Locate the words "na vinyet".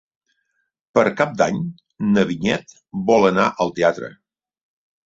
2.17-2.75